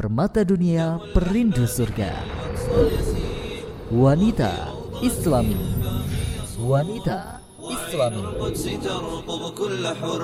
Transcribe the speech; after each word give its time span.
Permata 0.00 0.40
dunia 0.48 0.96
perindu 1.12 1.68
surga 1.68 2.24
Wanita 3.92 4.72
Islami 5.04 5.60
Wanita 6.56 7.42
Islami 7.60 8.22
القدس 8.24 8.64
ترقب 8.80 9.42
كل 9.60 9.84
حر 10.00 10.22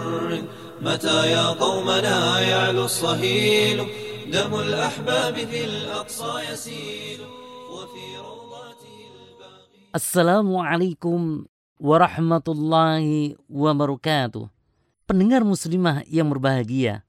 متى 0.80 1.18
يا 1.28 1.46
قومنا 1.60 2.40
يعلو 2.40 2.84
الصهيل 2.88 3.78
دم 4.32 4.52
الأحباب 4.54 5.34
في 5.34 5.60
الأقصى 5.64 6.32
يسيل 6.52 7.20
وفي 7.68 8.04
روضاته 8.16 8.96
الباقي 9.12 9.92
Assalamualaikum 9.92 11.44
warahmatullahi 11.76 13.36
wabarakatuh. 13.44 14.48
Pendengar 15.04 15.44
muslimah 15.44 16.00
yang 16.08 16.32
berbahagia, 16.32 17.04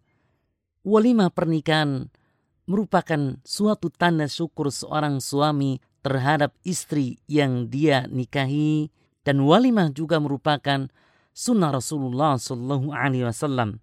walimah 0.83 1.31
pernikahan 1.31 2.11
merupakan 2.66 3.38
suatu 3.42 3.90
tanda 3.90 4.30
syukur 4.30 4.70
seorang 4.70 5.18
suami 5.18 5.82
terhadap 6.02 6.54
istri 6.62 7.18
yang 7.30 7.70
dia 7.70 8.06
nikahi 8.10 8.90
dan 9.22 9.42
walimah 9.42 9.90
juga 9.94 10.18
merupakan 10.18 10.90
sunnah 11.30 11.70
Rasulullah 11.70 12.38
Shallallahu 12.38 12.90
Alaihi 12.90 13.26
Wasallam. 13.26 13.78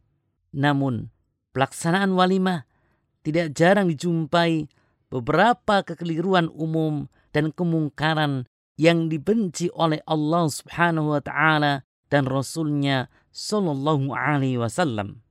Namun 0.52 1.12
pelaksanaan 1.56 2.16
walimah 2.16 2.68
tidak 3.24 3.56
jarang 3.56 3.92
dijumpai 3.92 4.68
beberapa 5.12 5.84
kekeliruan 5.84 6.48
umum 6.52 7.08
dan 7.36 7.54
kemungkaran 7.54 8.48
yang 8.80 9.12
dibenci 9.12 9.68
oleh 9.76 10.00
Allah 10.08 10.48
Subhanahu 10.48 11.12
wa 11.18 11.22
taala 11.22 11.84
dan 12.08 12.26
Rasulnya 12.26 13.12
Shallallahu 13.30 14.16
alaihi 14.16 14.58
wasallam. 14.58 15.22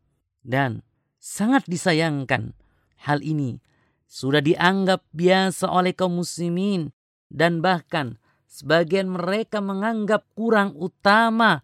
Dan 0.44 0.86
sangat 1.18 1.66
disayangkan 1.66 2.54
hal 3.02 3.22
ini 3.22 3.62
sudah 4.08 4.40
dianggap 4.40 5.04
biasa 5.12 5.68
oleh 5.68 5.92
kaum 5.92 6.20
muslimin 6.24 6.90
dan 7.28 7.60
bahkan 7.60 8.16
sebagian 8.48 9.12
mereka 9.12 9.60
menganggap 9.60 10.24
kurang 10.32 10.72
utama 10.74 11.62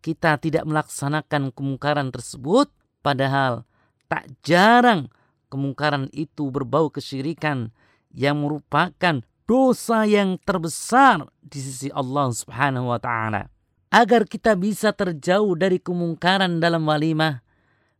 kita 0.00 0.40
tidak 0.40 0.64
melaksanakan 0.64 1.52
kemungkaran 1.52 2.08
tersebut 2.14 2.70
padahal 3.04 3.68
tak 4.08 4.30
jarang 4.46 5.12
kemungkaran 5.50 6.06
itu 6.14 6.48
berbau 6.48 6.88
kesyirikan 6.88 7.74
yang 8.14 8.40
merupakan 8.40 9.22
dosa 9.50 10.06
yang 10.06 10.38
terbesar 10.46 11.26
di 11.42 11.58
sisi 11.58 11.88
Allah 11.90 12.30
Subhanahu 12.30 12.94
wa 12.94 13.02
taala. 13.02 13.50
Agar 13.90 14.30
kita 14.30 14.54
bisa 14.54 14.94
terjauh 14.94 15.58
dari 15.58 15.82
kemungkaran 15.82 16.62
dalam 16.62 16.86
walimah, 16.86 17.42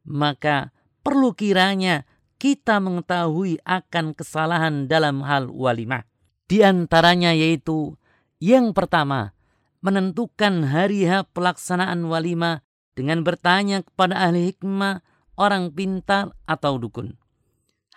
maka 0.06 0.70
perlu 1.02 1.34
kiranya 1.34 2.06
kita 2.40 2.80
mengetahui 2.80 3.60
akan 3.68 4.16
kesalahan 4.16 4.88
dalam 4.88 5.20
hal 5.20 5.52
walimah. 5.52 6.08
Di 6.48 6.64
antaranya 6.64 7.36
yaitu 7.36 8.00
yang 8.40 8.72
pertama, 8.72 9.36
menentukan 9.84 10.64
hari 10.64 11.04
H 11.04 11.28
pelaksanaan 11.36 12.00
walimah 12.08 12.64
dengan 12.96 13.20
bertanya 13.20 13.84
kepada 13.84 14.16
ahli 14.16 14.56
hikmah, 14.56 15.04
orang 15.36 15.68
pintar 15.76 16.32
atau 16.48 16.80
dukun. 16.80 17.20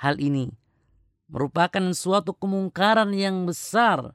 Hal 0.03 0.19
ini 0.19 0.51
merupakan 1.31 1.95
suatu 1.95 2.35
kemungkaran 2.35 3.15
yang 3.15 3.47
besar 3.47 4.11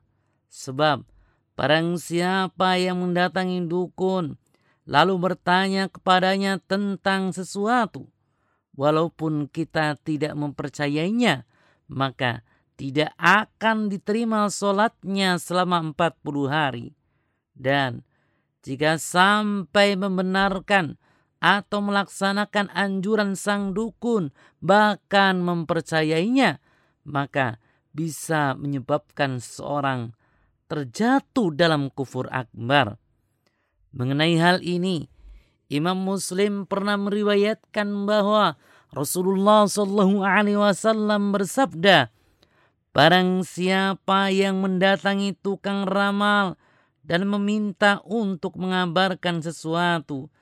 sebab 0.52 1.08
barang 1.56 1.96
siapa 1.96 2.76
yang 2.76 3.00
mendatangi 3.00 3.64
dukun 3.64 4.36
lalu 4.84 5.14
bertanya 5.16 5.88
kepadanya 5.90 6.60
tentang 6.62 7.34
sesuatu 7.34 8.06
walaupun 8.78 9.50
kita 9.50 9.98
tidak 9.98 10.38
mempercayainya 10.38 11.42
maka 11.90 12.46
tidak 12.78 13.10
akan 13.18 13.90
diterima 13.90 14.46
sholatnya 14.46 15.42
selama 15.42 15.82
40 15.98 16.46
hari 16.46 16.94
dan 17.58 18.06
jika 18.62 19.02
sampai 19.02 19.98
membenarkan 19.98 20.94
atau 21.42 21.82
melaksanakan 21.82 22.70
anjuran 22.70 23.34
sang 23.34 23.74
dukun 23.74 24.30
bahkan 24.62 25.42
mempercayainya 25.42 26.62
maka 27.02 27.58
bisa 27.90 28.54
menyebabkan 28.54 29.42
seorang 29.42 30.14
terjatuh 30.68 31.50
dalam 31.56 31.88
kufur 31.88 32.28
akbar. 32.28 33.00
Mengenai 33.90 34.36
hal 34.36 34.60
ini, 34.60 35.08
Imam 35.72 35.96
Muslim 35.96 36.68
pernah 36.68 37.00
meriwayatkan 37.00 37.88
bahwa 38.04 38.60
Rasulullah 38.92 39.68
Shallallahu 39.68 40.24
Alaihi 40.24 40.60
Wasallam 40.60 41.36
bersabda, 41.36 42.08
Barang 42.96 43.44
siapa 43.44 44.32
yang 44.32 44.64
mendatangi 44.64 45.36
tukang 45.38 45.86
ramal 45.86 46.58
dan 47.04 47.28
meminta 47.28 48.02
untuk 48.02 48.58
mengabarkan 48.58 49.44
sesuatu, 49.44 50.32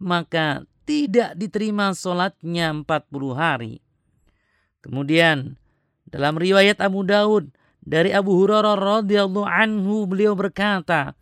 maka 0.00 0.64
tidak 0.88 1.36
diterima 1.36 1.92
sholatnya 1.92 2.72
40 2.72 2.86
hari. 3.36 3.84
Kemudian 4.80 5.58
dalam 6.08 6.38
riwayat 6.40 6.80
Abu 6.80 7.04
Daud 7.04 7.52
dari 7.84 8.14
Abu 8.14 8.40
Hurairah 8.40 8.78
radhiyallahu 8.78 9.44
anhu 9.44 10.08
beliau 10.08 10.32
berkata, 10.32 11.12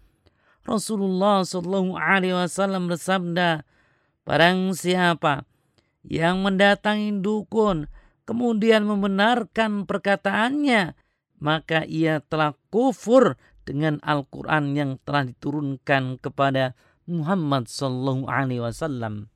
Rasulullah 0.62 1.42
Shallallahu 1.42 1.98
alaihi 1.98 2.36
wasallam 2.36 2.86
bersabda, 2.86 3.66
barang 4.22 4.76
siapa 4.76 5.42
yang 6.06 6.46
mendatangi 6.46 7.18
dukun 7.18 7.90
kemudian 8.26 8.82
membenarkan 8.84 9.86
perkataannya, 9.86 10.98
maka 11.38 11.86
ia 11.86 12.20
telah 12.20 12.58
kufur 12.68 13.38
dengan 13.66 14.02
Al-Quran 14.02 14.74
yang 14.74 14.90
telah 15.06 15.26
diturunkan 15.26 16.22
kepada 16.22 16.74
Muhammad 17.06 17.70
Sallallahu 17.70 18.26
Alaihi 18.26 18.62
Wasallam. 18.62 19.30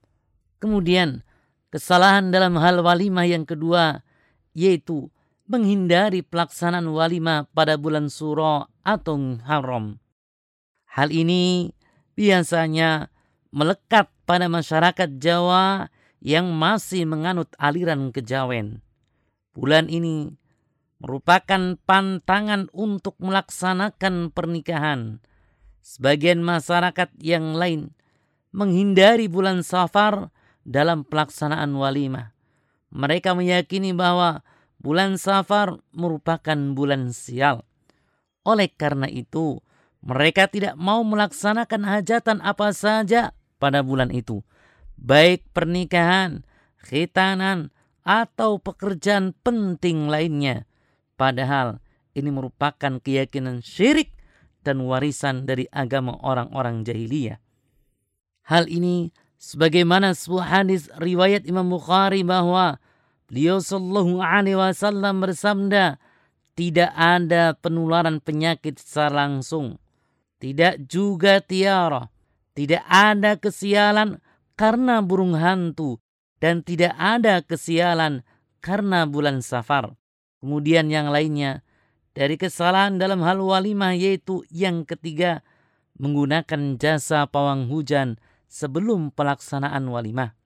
Kemudian 0.59 1.23
kesalahan 1.71 2.35
dalam 2.35 2.59
hal 2.59 2.83
walimah 2.83 3.25
yang 3.25 3.47
kedua 3.47 4.03
yaitu 4.53 5.09
menghindari 5.47 6.23
pelaksanaan 6.23 6.91
walimah 6.91 7.47
pada 7.55 7.79
bulan 7.79 8.11
suro 8.11 8.71
atau 8.83 9.39
haram. 9.47 9.99
Hal 10.91 11.15
ini 11.15 11.71
biasanya 12.19 13.11
melekat 13.55 14.11
pada 14.27 14.47
masyarakat 14.51 15.19
Jawa 15.19 15.91
yang 16.21 16.53
masih 16.53 17.09
menganut 17.09 17.49
aliran 17.57 18.13
kejawen. 18.13 18.85
Bulan 19.57 19.89
ini 19.89 20.37
merupakan 21.01 21.81
pantangan 21.89 22.69
untuk 22.77 23.17
melaksanakan 23.19 24.31
pernikahan. 24.31 25.25
Sebagian 25.81 26.45
masyarakat 26.45 27.09
yang 27.19 27.57
lain 27.57 27.97
menghindari 28.53 29.27
bulan 29.27 29.65
safar 29.65 30.29
dalam 30.63 31.09
pelaksanaan 31.09 31.73
walimah. 31.73 32.37
Mereka 32.91 33.39
meyakini 33.39 33.95
bahwa 33.95 34.43
bulan 34.83 35.21
Safar 35.21 35.79
merupakan 35.95 36.59
bulan 36.75 37.15
sial. 37.15 37.63
Oleh 38.43 38.73
karena 38.73 39.07
itu, 39.07 39.63
mereka 40.01 40.49
tidak 40.51 40.75
mau 40.75 41.05
melaksanakan 41.05 41.87
hajatan 41.87 42.39
apa 42.41 42.73
saja 42.73 43.37
pada 43.61 43.85
bulan 43.85 44.09
itu, 44.11 44.41
baik 45.01 45.49
pernikahan, 45.57 46.45
khitanan, 46.85 47.73
atau 48.05 48.61
pekerjaan 48.61 49.33
penting 49.41 50.13
lainnya. 50.13 50.69
Padahal 51.17 51.81
ini 52.13 52.29
merupakan 52.29 53.01
keyakinan 53.01 53.65
syirik 53.65 54.13
dan 54.61 54.85
warisan 54.85 55.49
dari 55.49 55.65
agama 55.73 56.17
orang-orang 56.21 56.85
jahiliyah. 56.85 57.41
Hal 58.45 58.69
ini 58.69 59.13
sebagaimana 59.41 60.13
sebuah 60.13 60.61
hadis 60.61 60.93
riwayat 61.01 61.49
Imam 61.49 61.69
Bukhari 61.73 62.21
bahwa 62.21 62.81
Beliau 63.31 63.63
sallallahu 63.63 64.19
alaihi 64.19 64.59
wasallam 64.59 65.23
bersabda, 65.23 66.03
tidak 66.59 66.91
ada 66.99 67.55
penularan 67.55 68.19
penyakit 68.19 68.83
secara 68.83 69.23
langsung, 69.23 69.79
tidak 70.43 70.83
juga 70.91 71.39
tiara, 71.39 72.11
tidak 72.59 72.83
ada 72.91 73.39
kesialan 73.39 74.19
karena 74.61 75.01
burung 75.01 75.33
hantu 75.41 76.05
dan 76.37 76.61
tidak 76.61 76.93
ada 77.01 77.41
kesialan 77.41 78.21
karena 78.61 79.09
bulan 79.09 79.41
safar. 79.41 79.97
Kemudian 80.45 80.93
yang 80.93 81.09
lainnya 81.09 81.65
dari 82.13 82.37
kesalahan 82.37 83.01
dalam 83.01 83.25
hal 83.25 83.41
walimah 83.41 83.97
yaitu 83.97 84.45
yang 84.53 84.85
ketiga 84.85 85.41
menggunakan 85.97 86.77
jasa 86.77 87.25
pawang 87.25 87.73
hujan 87.73 88.21
sebelum 88.53 89.09
pelaksanaan 89.17 89.89
walimah. 89.89 90.37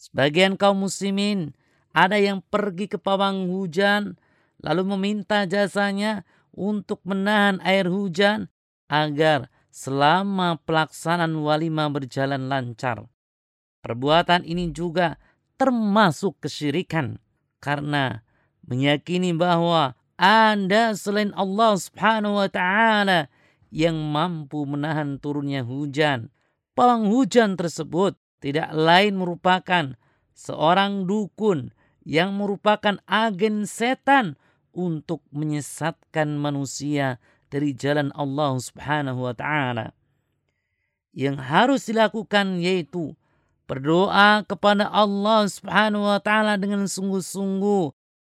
Sebagian 0.00 0.56
kaum 0.56 0.88
muslimin 0.88 1.52
ada 1.92 2.16
yang 2.16 2.40
pergi 2.40 2.88
ke 2.88 2.96
pawang 2.96 3.52
hujan 3.52 4.16
lalu 4.64 4.96
meminta 4.96 5.44
jasanya 5.44 6.24
untuk 6.56 7.04
menahan 7.04 7.60
air 7.68 7.84
hujan 7.84 8.48
agar 8.88 9.52
selama 9.74 10.62
pelaksanaan 10.62 11.34
walimah 11.34 11.90
berjalan 11.90 12.46
lancar. 12.46 13.10
Perbuatan 13.82 14.46
ini 14.46 14.70
juga 14.70 15.18
termasuk 15.58 16.46
kesyirikan 16.46 17.18
karena 17.58 18.22
meyakini 18.62 19.34
bahwa 19.34 19.98
Anda 20.14 20.94
selain 20.94 21.34
Allah 21.34 21.74
Subhanahu 21.74 22.38
wa 22.38 22.46
taala 22.46 23.26
yang 23.74 23.98
mampu 23.98 24.62
menahan 24.62 25.18
turunnya 25.18 25.66
hujan. 25.66 26.30
Penghujan 26.78 27.58
tersebut 27.58 28.14
tidak 28.38 28.70
lain 28.70 29.18
merupakan 29.18 29.98
seorang 30.38 31.10
dukun 31.10 31.74
yang 32.06 32.38
merupakan 32.38 33.02
agen 33.10 33.66
setan 33.66 34.38
untuk 34.70 35.22
menyesatkan 35.34 36.38
manusia 36.38 37.18
dari 37.48 37.76
jalan 37.76 38.10
Allah 38.14 38.56
Subhanahu 38.58 39.24
wa 39.24 39.34
taala. 39.34 39.92
Yang 41.14 41.36
harus 41.46 41.80
dilakukan 41.86 42.58
yaitu 42.58 43.14
berdoa 43.64 44.44
kepada 44.44 44.90
Allah 44.90 45.48
Subhanahu 45.48 46.04
wa 46.04 46.20
taala 46.20 46.60
dengan 46.60 46.84
sungguh-sungguh 46.84 47.94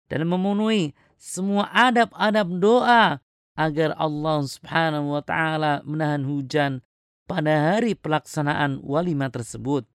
dan 0.07 0.23
memenuhi 0.29 0.95
semua 1.17 1.67
adab-adab 1.73 2.49
doa 2.61 3.19
agar 3.57 3.97
Allah 3.97 4.39
Subhanahu 4.45 5.17
wa 5.17 5.23
taala 5.25 5.81
menahan 5.83 6.23
hujan 6.23 6.85
pada 7.27 7.75
hari 7.75 7.97
pelaksanaan 7.99 8.79
walimah 8.85 9.33
tersebut. 9.33 9.89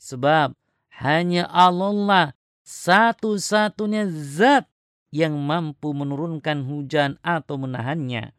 Sebab 0.00 0.56
hanya 1.02 1.50
Allah 1.50 2.32
satu-satunya 2.62 4.08
zat 4.08 4.70
yang 5.12 5.36
mampu 5.36 5.92
menurunkan 5.92 6.64
hujan 6.64 7.20
atau 7.20 7.60
menahannya. 7.60 8.32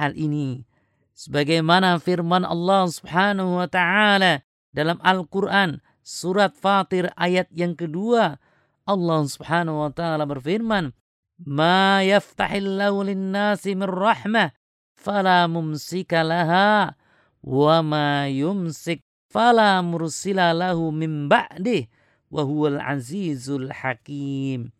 Hal 0.00 0.16
ini. 0.16 0.64
Sebagaimana 1.12 2.00
firman 2.00 2.48
Allah 2.48 2.88
Subhanahu 2.88 3.60
wa 3.60 3.68
taala 3.68 4.40
dalam 4.72 4.96
Al-Qur'an 5.04 5.84
surat 6.00 6.56
Fatir 6.56 7.12
ayat 7.20 7.52
yang 7.52 7.76
kedua 7.76 8.40
Allah 8.88 9.20
Subhanahu 9.28 9.84
wa 9.84 9.92
taala 9.92 10.24
berfirman 10.24 10.96
ma 11.44 12.00
yaftahillahu 12.00 13.12
lin-nasi 13.12 13.76
min 13.76 13.84
rahmah 13.84 14.56
fala 14.96 15.44
mumsika 15.44 16.24
laha 16.24 16.96
wa 17.44 17.84
ma 17.84 18.24
yumsik 18.24 19.04
fala 19.28 19.84
mursila 19.84 20.56
lahu 20.56 20.88
min 20.88 21.28
ba'dih 21.28 21.86
wa 22.32 22.42
huwal 22.44 22.80
azizul 22.80 23.68
hakim. 23.68 24.72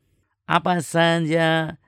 Apa 0.51 0.83
saja 0.83 1.79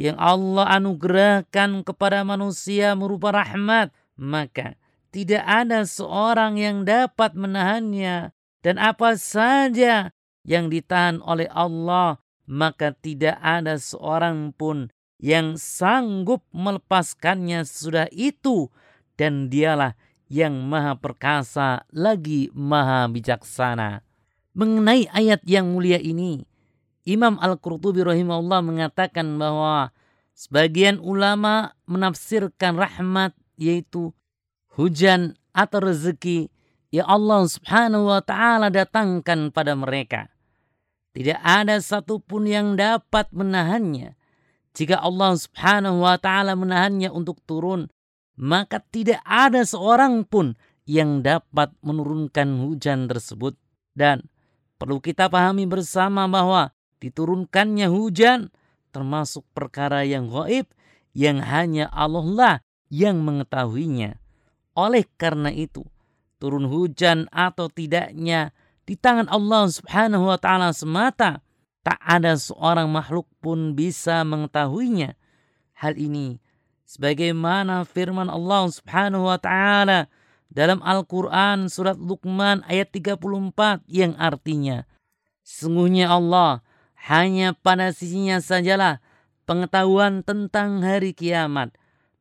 yang 0.00 0.16
Allah 0.16 0.80
anugerahkan 0.80 1.84
kepada 1.84 2.24
manusia 2.24 2.96
merupa 2.96 3.36
rahmat 3.36 3.92
maka 4.16 4.80
tidak 5.12 5.44
ada 5.44 5.84
seorang 5.84 6.56
yang 6.56 6.88
dapat 6.88 7.36
menahannya 7.36 8.32
dan 8.64 8.76
apa 8.80 9.20
saja 9.20 10.16
yang 10.48 10.72
ditahan 10.72 11.20
oleh 11.20 11.52
Allah 11.52 12.16
maka 12.48 12.96
tidak 12.96 13.36
ada 13.44 13.76
seorang 13.76 14.56
pun 14.56 14.88
yang 15.20 15.60
sanggup 15.60 16.48
melepaskannya 16.56 17.68
sudah 17.68 18.08
itu 18.08 18.72
dan 19.20 19.52
dialah 19.52 20.00
yang 20.32 20.64
maha 20.64 20.96
perkasa 20.96 21.84
lagi 21.92 22.48
maha 22.56 23.04
bijaksana. 23.06 24.02
Mengenai 24.56 25.06
ayat 25.12 25.44
yang 25.46 25.70
mulia 25.70 26.02
ini, 26.02 26.42
Imam 27.08 27.40
Al-Qurtubi 27.40 28.04
rahimahullah 28.04 28.60
mengatakan 28.60 29.40
bahwa 29.40 29.92
sebagian 30.36 31.00
ulama 31.00 31.72
menafsirkan 31.88 32.76
rahmat 32.76 33.32
yaitu 33.56 34.12
hujan 34.76 35.36
atau 35.56 35.80
rezeki 35.80 36.52
yang 36.90 37.06
Allah 37.06 37.46
subhanahu 37.46 38.10
wa 38.10 38.20
ta'ala 38.20 38.68
datangkan 38.68 39.54
pada 39.54 39.78
mereka. 39.78 40.28
Tidak 41.10 41.38
ada 41.42 41.78
satupun 41.82 42.46
yang 42.46 42.78
dapat 42.78 43.30
menahannya. 43.34 44.14
Jika 44.70 45.02
Allah 45.02 45.34
subhanahu 45.34 46.06
wa 46.06 46.14
ta'ala 46.18 46.54
menahannya 46.54 47.10
untuk 47.10 47.42
turun, 47.42 47.90
maka 48.38 48.78
tidak 48.78 49.18
ada 49.26 49.66
seorang 49.66 50.22
pun 50.22 50.54
yang 50.86 51.22
dapat 51.22 51.74
menurunkan 51.82 52.62
hujan 52.62 53.10
tersebut. 53.10 53.58
Dan 53.90 54.26
perlu 54.78 55.02
kita 55.02 55.26
pahami 55.26 55.66
bersama 55.66 56.30
bahwa 56.30 56.70
diturunkannya 57.00 57.88
hujan 57.88 58.52
termasuk 58.94 59.46
perkara 59.56 60.04
yang 60.04 60.28
gaib 60.28 60.68
yang 61.16 61.42
hanya 61.42 61.90
Allah 61.90 62.26
lah 62.26 62.56
yang 62.90 63.22
mengetahuinya. 63.22 64.18
Oleh 64.78 65.06
karena 65.18 65.50
itu, 65.50 65.82
turun 66.38 66.66
hujan 66.70 67.26
atau 67.34 67.66
tidaknya 67.66 68.54
di 68.86 68.94
tangan 68.94 69.26
Allah 69.30 69.70
Subhanahu 69.70 70.30
wa 70.30 70.38
taala 70.38 70.70
semata. 70.74 71.42
Tak 71.80 71.96
ada 72.04 72.36
seorang 72.36 72.92
makhluk 72.92 73.24
pun 73.40 73.72
bisa 73.72 74.20
mengetahuinya. 74.20 75.16
Hal 75.80 75.96
ini 75.96 76.36
sebagaimana 76.84 77.88
firman 77.88 78.28
Allah 78.28 78.68
Subhanahu 78.68 79.32
wa 79.32 79.40
taala 79.40 80.12
dalam 80.50 80.82
Al-Qur'an 80.82 81.70
surat 81.70 81.96
Luqman 81.96 82.66
ayat 82.66 82.90
34 82.90 83.86
yang 83.86 84.18
artinya 84.18 84.82
sungguhnya 85.46 86.10
Allah 86.10 86.60
hanya 87.08 87.56
pada 87.56 87.94
sisinya 87.96 88.42
sajalah 88.42 89.00
pengetahuan 89.48 90.20
tentang 90.20 90.84
hari 90.84 91.16
kiamat 91.16 91.72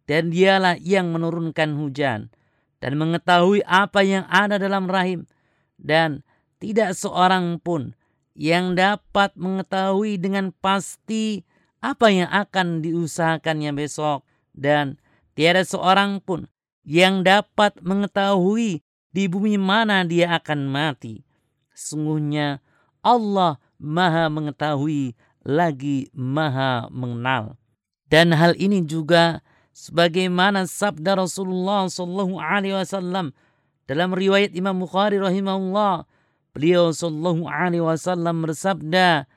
dan 0.08 0.32
dialah 0.32 0.80
yang 0.80 1.12
menurunkan 1.12 1.76
hujan 1.76 2.32
dan 2.80 2.96
mengetahui 2.96 3.60
apa 3.68 4.02
yang 4.02 4.24
ada 4.32 4.56
dalam 4.56 4.88
rahim 4.88 5.28
dan 5.76 6.24
tidak 6.64 6.96
seorang 6.96 7.60
pun 7.60 7.96
yang 8.40 8.74
dapat 8.74 9.36
mengetahui 9.36 10.16
dengan 10.16 10.56
pasti 10.56 11.44
apa 11.84 12.08
yang 12.12 12.32
akan 12.32 12.80
diusahakannya 12.80 13.72
besok 13.76 14.24
dan 14.56 15.00
tiada 15.36 15.64
seorang 15.64 16.24
pun 16.24 16.48
yang 16.84 17.24
dapat 17.24 17.76
mengetahui 17.84 18.84
di 19.12 19.24
bumi 19.28 19.56
mana 19.60 20.04
dia 20.08 20.36
akan 20.40 20.70
mati. 20.72 21.24
Sungguhnya 21.76 22.60
Allah 23.00 23.60
maha 23.80 24.28
mengetahui 24.28 25.18
lagi 25.42 26.12
maha 26.14 26.92
mengenal. 26.94 27.58
Dan 28.12 28.36
hal 28.36 28.54
ini 28.60 28.86
juga 28.86 29.42
sebagaimana 29.74 30.70
sabda 30.70 31.18
Rasulullah 31.18 31.88
Sallallahu 31.88 32.38
Alaihi 32.38 32.76
Wasallam 32.78 33.34
dalam 33.90 34.14
riwayat 34.14 34.54
Imam 34.54 34.78
Bukhari 34.78 35.18
rahimahullah 35.18 36.06
Beliau 36.50 36.90
sallallahu 36.90 37.46
alaihi 37.46 37.86
wasallam 37.86 38.42
bersabda, 38.42 39.30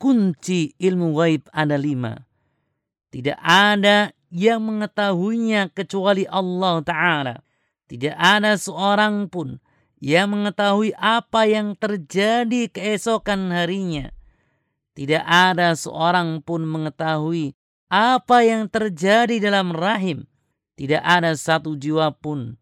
kunci 0.00 0.72
ilmu 0.80 1.12
gaib 1.12 1.44
ada 1.52 1.76
lima. 1.76 2.24
Tidak 3.12 3.36
ada 3.38 4.10
yang 4.32 4.64
mengetahuinya 4.64 5.70
kecuali 5.70 6.26
Allah 6.26 6.82
Ta'ala. 6.82 7.34
Tidak 7.86 8.16
ada 8.16 8.56
seorang 8.56 9.28
pun 9.28 9.60
yang 10.04 10.36
mengetahui 10.36 10.92
apa 11.00 11.48
yang 11.48 11.72
terjadi 11.80 12.68
keesokan 12.68 13.48
harinya. 13.48 14.12
Tidak 14.92 15.24
ada 15.24 15.72
seorang 15.72 16.44
pun 16.44 16.68
mengetahui 16.68 17.56
apa 17.88 18.44
yang 18.44 18.68
terjadi 18.68 19.40
dalam 19.40 19.72
rahim. 19.72 20.28
Tidak 20.76 21.00
ada 21.00 21.32
satu 21.32 21.72
jiwa 21.80 22.12
pun 22.12 22.60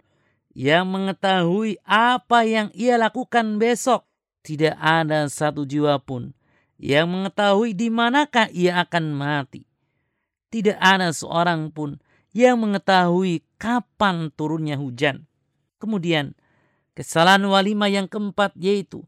yang 0.54 0.86
mengetahui 0.86 1.82
apa 1.82 2.46
yang 2.46 2.70
ia 2.78 2.94
lakukan 2.94 3.58
besok. 3.58 4.06
Tidak 4.46 4.78
ada 4.78 5.26
satu 5.26 5.66
jiwa 5.66 5.98
pun 5.98 6.30
yang 6.78 7.10
mengetahui 7.10 7.74
di 7.74 7.90
manakah 7.90 8.46
ia 8.54 8.86
akan 8.86 9.18
mati. 9.18 9.66
Tidak 10.54 10.78
ada 10.78 11.10
seorang 11.10 11.74
pun 11.74 11.98
yang 12.30 12.62
mengetahui 12.62 13.42
kapan 13.58 14.30
turunnya 14.30 14.78
hujan. 14.78 15.26
Kemudian, 15.82 16.38
kesalahan 16.92 17.44
walimah 17.44 17.88
yang 17.88 18.06
keempat 18.08 18.52
yaitu 18.56 19.04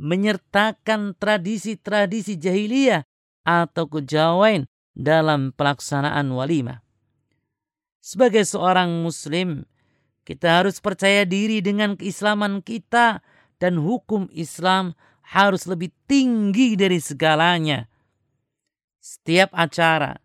menyertakan 0.00 1.12
tradisi-tradisi 1.18 2.40
jahiliyah 2.40 3.04
atau 3.44 3.84
kejawen 3.86 4.64
dalam 4.96 5.52
pelaksanaan 5.52 6.32
walimah. 6.32 6.80
Sebagai 8.00 8.48
seorang 8.48 9.04
muslim, 9.04 9.68
kita 10.24 10.62
harus 10.62 10.80
percaya 10.80 11.28
diri 11.28 11.60
dengan 11.60 12.00
keislaman 12.00 12.64
kita 12.64 13.20
dan 13.60 13.76
hukum 13.76 14.26
Islam 14.32 14.96
harus 15.20 15.68
lebih 15.68 15.92
tinggi 16.08 16.74
dari 16.80 16.96
segalanya. 16.96 17.86
Setiap 19.00 19.52
acara, 19.52 20.16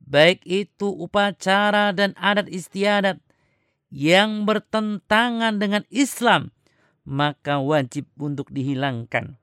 baik 0.00 0.44
itu 0.48 0.88
upacara 0.88 1.92
dan 1.92 2.16
adat 2.16 2.48
istiadat 2.48 3.20
yang 3.92 4.48
bertentangan 4.48 5.60
dengan 5.60 5.84
Islam, 5.92 6.48
maka 7.04 7.60
wajib 7.60 8.08
untuk 8.16 8.48
dihilangkan. 8.48 9.36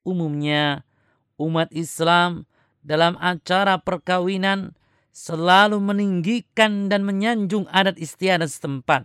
Umumnya, 0.00 0.88
umat 1.36 1.68
Islam 1.76 2.48
dalam 2.80 3.20
acara 3.20 3.76
perkawinan 3.84 4.72
selalu 5.12 5.76
meninggikan 5.76 6.88
dan 6.88 7.04
menyanjung 7.04 7.68
adat 7.68 8.00
istiadat 8.00 8.48
setempat 8.48 9.04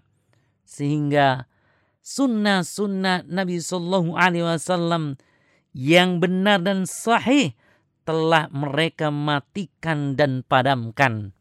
sehingga 0.71 1.51
sunnah-sunnah 1.99 3.27
Nabi 3.27 3.59
Sallallahu 3.59 4.15
Alaihi 4.15 4.47
Wasallam 4.47 5.19
yang 5.75 6.23
benar 6.23 6.63
dan 6.63 6.87
sahih 6.87 7.55
telah 8.07 8.47
mereka 8.51 9.11
matikan 9.11 10.15
dan 10.15 10.47
padamkan. 10.47 11.35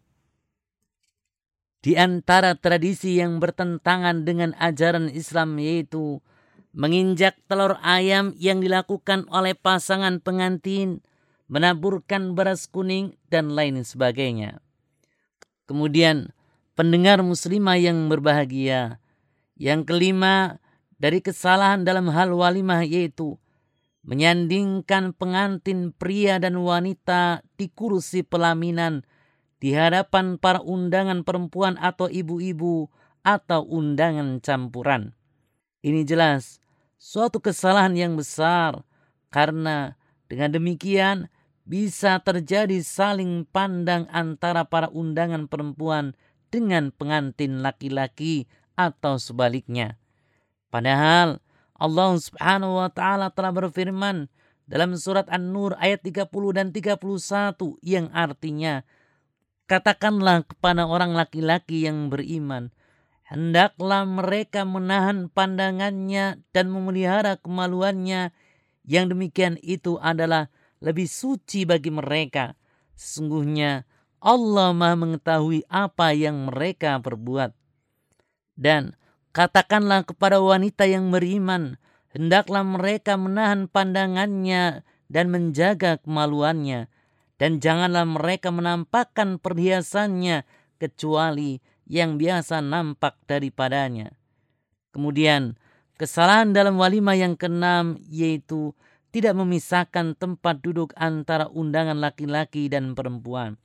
Di 1.80 1.96
antara 1.96 2.52
tradisi 2.60 3.16
yang 3.16 3.40
bertentangan 3.40 4.28
dengan 4.28 4.52
ajaran 4.60 5.08
Islam 5.08 5.56
yaitu 5.56 6.20
menginjak 6.76 7.40
telur 7.49 7.80
ayam 7.80 8.37
yang 8.37 8.60
dilakukan 8.60 9.25
oleh 9.32 9.56
pasangan 9.56 10.20
pengantin, 10.20 11.00
menaburkan 11.49 12.37
beras 12.37 12.68
kuning, 12.68 13.16
dan 13.32 13.56
lain 13.56 13.80
sebagainya. 13.80 14.60
Kemudian, 15.64 16.37
pendengar 16.76 17.25
muslimah 17.25 17.80
yang 17.80 18.12
berbahagia. 18.12 19.00
Yang 19.56 19.88
kelima, 19.88 20.60
dari 21.00 21.25
kesalahan 21.25 21.82
dalam 21.82 22.12
hal 22.12 22.37
walimah 22.37 22.84
yaitu 22.84 23.40
menyandingkan 24.04 25.16
pengantin 25.16 25.96
pria 25.96 26.37
dan 26.37 26.60
wanita 26.60 27.40
di 27.56 27.72
kursi 27.72 28.20
pelaminan 28.20 29.04
di 29.61 29.76
hadapan 29.76 30.40
para 30.40 30.64
undangan 30.64 31.23
perempuan 31.23 31.76
atau 31.76 32.09
ibu-ibu 32.09 32.88
atau 33.21 33.61
undangan 33.69 34.40
campuran. 34.40 35.12
Ini 35.85 36.05
jelas 36.09 36.61
suatu 36.97 37.40
kesalahan 37.40 37.93
yang 37.97 38.17
besar 38.17 38.85
karena 39.29 40.00
dengan 40.29 40.57
demikian 40.57 41.29
bisa 41.69 42.19
terjadi 42.25 42.81
saling 42.81 43.47
pandang 43.47 44.09
antara 44.11 44.67
para 44.67 44.88
undangan 44.90 45.47
perempuan 45.47 46.17
dengan 46.50 46.90
pengantin 46.90 47.62
laki-laki 47.62 48.50
atau 48.75 49.21
sebaliknya. 49.21 50.00
Padahal 50.73 51.38
Allah 51.76 52.11
Subhanahu 52.17 52.81
wa 52.81 52.90
taala 52.90 53.31
telah 53.31 53.52
berfirman 53.55 54.26
dalam 54.71 54.95
surat 54.95 55.26
An-Nur 55.31 55.75
ayat 55.79 56.02
30 56.02 56.31
dan 56.55 56.71
31 56.71 57.00
yang 57.83 58.07
artinya 58.14 58.87
Katakanlah 59.70 60.50
kepada 60.50 60.82
orang 60.82 61.14
laki-laki 61.14 61.86
yang 61.86 62.10
beriman, 62.10 62.74
hendaklah 63.22 64.02
mereka 64.02 64.66
menahan 64.66 65.30
pandangannya 65.30 66.42
dan 66.50 66.66
memelihara 66.74 67.38
kemaluannya. 67.38 68.34
Yang 68.82 69.14
demikian 69.14 69.54
itu 69.62 69.94
adalah 70.02 70.50
lebih 70.82 71.06
suci 71.06 71.70
bagi 71.70 71.94
mereka. 71.94 72.58
Sesungguhnya 72.98 73.86
Allah 74.18 74.74
Maha 74.74 74.98
mengetahui 74.98 75.62
apa 75.70 76.18
yang 76.18 76.50
mereka 76.50 76.98
perbuat. 76.98 77.54
Dan 78.58 78.98
katakanlah 79.30 80.02
kepada 80.02 80.42
wanita 80.42 80.90
yang 80.90 81.14
beriman, 81.14 81.78
hendaklah 82.10 82.66
mereka 82.66 83.14
menahan 83.14 83.70
pandangannya 83.70 84.82
dan 85.06 85.30
menjaga 85.30 86.02
kemaluannya 86.02 86.90
dan 87.40 87.56
janganlah 87.56 88.04
mereka 88.04 88.52
menampakkan 88.52 89.40
perhiasannya 89.40 90.44
kecuali 90.76 91.56
yang 91.88 92.20
biasa 92.20 92.61
nampak 92.61 93.16
daripadanya. 93.25 94.12
Kemudian, 94.92 95.56
kesalahan 95.97 96.52
dalam 96.52 96.76
walimah 96.76 97.16
yang 97.16 97.40
keenam 97.40 97.97
yaitu 98.12 98.76
tidak 99.09 99.32
memisahkan 99.40 100.12
tempat 100.20 100.61
duduk 100.61 100.92
antara 101.00 101.49
undangan 101.49 101.97
laki-laki 101.97 102.68
dan 102.68 102.92
perempuan. 102.92 103.56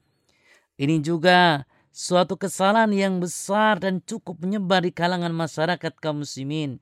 Ini 0.79 1.03
juga 1.03 1.67
suatu 1.91 2.39
kesalahan 2.39 2.96
yang 2.96 3.20
besar 3.20 3.84
dan 3.84 4.00
cukup 4.00 4.39
menyebar 4.39 4.88
di 4.88 4.96
kalangan 4.96 5.36
masyarakat 5.36 5.94
kaum 6.00 6.24
muslimin. 6.24 6.79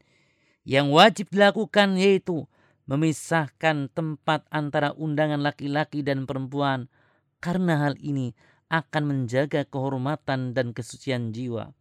Yang 0.62 0.88
wajib 0.94 1.26
dilakukan 1.34 1.98
yaitu 1.98 2.46
memisahkan 2.86 3.92
tempat 3.92 4.44
antara 4.52 4.92
undangan 4.96 5.40
laki-laki 5.40 6.04
dan 6.04 6.28
perempuan 6.28 6.92
karena 7.40 7.88
hal 7.88 7.96
ini 8.00 8.36
akan 8.72 9.04
menjaga 9.06 9.64
kehormatan 9.70 10.56
dan 10.56 10.74
kesucian 10.74 11.32
jiwa. 11.32 11.72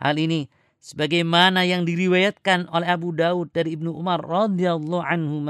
Hal 0.00 0.18
ini 0.18 0.50
sebagaimana 0.82 1.62
yang 1.62 1.86
diriwayatkan 1.86 2.66
oleh 2.72 2.88
Abu 2.90 3.14
Daud 3.14 3.54
dari 3.54 3.78
Ibnu 3.78 3.94
Umar 3.94 4.18
radhiyallahu 4.18 5.04
anhu 5.04 5.46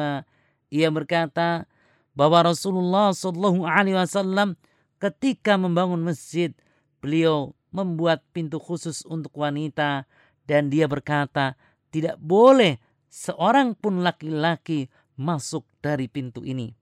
ia 0.69 0.89
berkata 0.93 1.65
bahwa 2.13 2.53
Rasulullah 2.53 3.17
Shallallahu 3.17 3.65
alaihi 3.65 3.97
wasallam 3.97 4.61
ketika 5.01 5.57
membangun 5.57 6.05
masjid 6.05 6.53
beliau 7.01 7.57
membuat 7.73 8.21
pintu 8.37 8.61
khusus 8.61 9.01
untuk 9.09 9.33
wanita 9.33 10.05
dan 10.45 10.69
dia 10.69 10.85
berkata 10.85 11.57
tidak 11.89 12.21
boleh 12.21 12.77
seorang 13.13 13.77
pun 13.77 14.01
laki-laki 14.01 14.89
masuk 15.21 15.69
dari 15.85 16.09
pintu 16.09 16.41
ini. 16.49 16.73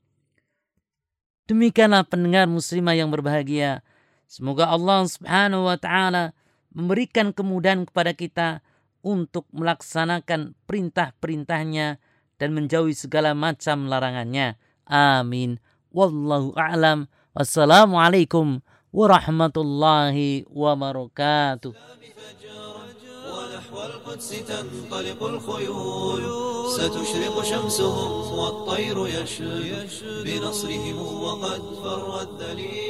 Demikianlah 1.50 2.06
pendengar 2.06 2.46
muslimah 2.46 2.94
yang 2.94 3.10
berbahagia. 3.10 3.82
Semoga 4.30 4.70
Allah 4.70 5.02
Subhanahu 5.10 5.66
wa 5.66 5.74
taala 5.74 6.30
memberikan 6.70 7.34
kemudahan 7.34 7.82
kepada 7.82 8.14
kita 8.14 8.48
untuk 9.02 9.50
melaksanakan 9.50 10.54
perintah-perintahnya 10.70 11.98
dan 12.38 12.48
menjauhi 12.54 12.94
segala 12.94 13.34
macam 13.34 13.90
larangannya. 13.90 14.54
Amin. 14.86 15.58
Wallahu 15.90 16.54
a'lam. 16.54 17.10
Wassalamualaikum 17.34 18.62
warahmatullahi 18.94 20.46
wabarakatuh. 20.46 21.74
والقدس 23.80 24.28
تنطلق 24.28 25.22
الخيول. 25.22 26.22
ستشرق 26.70 27.44
شمسهم 27.44 28.38
والطير 28.38 29.06
يشهد 29.06 29.88
بنصرهم 30.24 31.22
وقد 31.22 31.62
فر 31.82 32.20
الدليل. 32.20 32.89